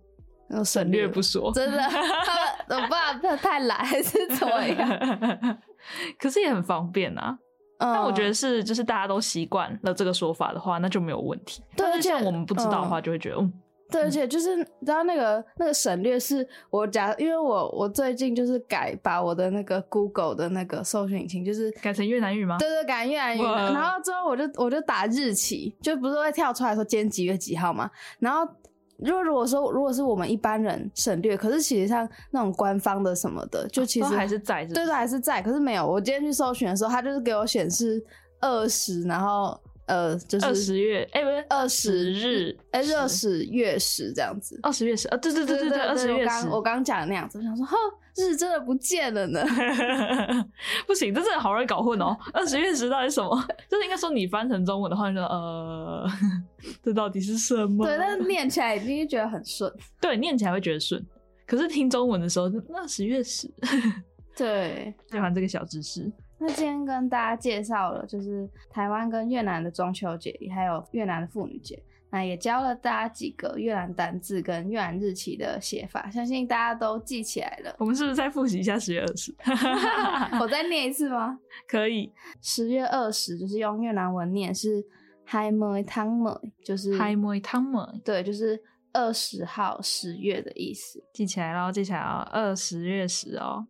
[0.65, 3.21] 省略不说，真的， 他们怎么办？
[3.23, 5.59] 他太懒还是怎么样？
[6.19, 7.39] 可是也很方便啊。
[7.79, 11.63] 嗯，但我觉得是，就是大家都习惯了这个说法的话，那就没有问题。
[11.75, 13.53] 对，而且我们不知道的话，就会觉得，嗯，
[13.91, 22.59] 对，而且就是你知道那个那个省略是我假，因为我我最近就是改把我的那个 Google 的那个搜寻引擎就是改成越南语吗？
[22.59, 23.43] 对对，改成越南语。
[23.43, 28.47] 然后之后我就我就打日期，就不是会跳出来说今天几月几号嘛，然后。
[29.03, 35.41] 如果如果说如果是我们一般人省略，可是其实像那种官方的什么的，就其实还是在是是，对对，还是在。
[35.43, 38.03] 可是没有，我今天去搜寻的时候，它就是给我显示
[38.41, 39.59] 二十，然后
[39.91, 46.49] 呃，就是二十月，哎、欸，不是二十日，哎，是二十月十这样子，二十月十，啊，对对对对对，二十月十。
[46.49, 47.77] 我刚刚讲的那样子，我想说，哈，
[48.17, 49.45] 日真的不见了呢，
[50.87, 52.17] 不行，这真的好容易搞混哦。
[52.33, 53.37] 二十月十到底是什么？
[53.69, 56.09] 就是应该说你翻成中文的话，你说呃。
[56.85, 57.87] 这到底是什么？
[57.87, 59.73] 对，但是念起来已经觉得很顺。
[60.01, 61.05] 对，念起来会觉得顺。
[61.47, 63.51] 可是听中文的时候，那十月十。
[64.37, 66.13] 对，喜欢这个小知识。
[66.41, 71.81] 那今天跟大家介绍了，就是台湾跟越南的中秋节，还有越南的妇女节。
[72.11, 77.77] 那也教了大家几个越南单字跟越南日期的写法，相信大家都记起来了。
[77.79, 79.35] 我们是不是再复习一下十月二十？
[80.41, 81.39] 我再念一次吗？
[81.69, 82.11] 可以。
[82.41, 84.83] 十月二十就是用越南文念是
[85.29, 88.61] hai mươi tháng mười，就是 hai mươi tháng mười，对，就是。
[88.93, 92.27] 二十号十月的意思，记起来喽，记起来哦。
[92.31, 93.65] 二十月十哦，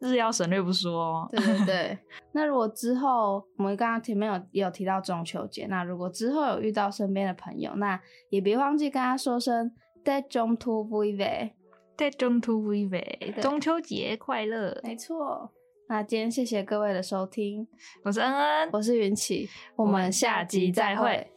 [0.00, 1.28] 这是要省略不说哦。
[1.30, 1.98] 对对对。
[2.32, 8.00] 那如果之后我们刚刚前面有有提到中秋节，那如果之后有遇到身边的朋友，那
[8.30, 9.70] 也别忘记跟他说声
[10.04, 14.80] Trung Thu Vui Vẻ，Tết Trung Thu Vui Vẻ，中秋节快乐。
[14.82, 15.52] 没错。
[15.88, 17.64] 那今天谢谢各位的收听，
[18.02, 21.30] 我是恩恩，我是云奇，我们下集再会。